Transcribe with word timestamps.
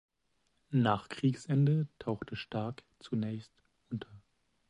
Nach 0.71 1.09
Kriegsende 1.09 1.87
tauchte 1.99 2.35
Stark 2.35 2.83
zunächst 2.97 3.51
unter. 3.91 4.09